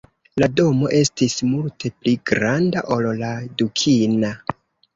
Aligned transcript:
La 0.43 0.45
domo 0.59 0.89
estis 0.99 1.35
multe 1.49 1.93
pli 1.99 2.15
granda 2.33 2.85
ol 2.99 3.07
la 3.23 3.31
dukina. 3.63 4.37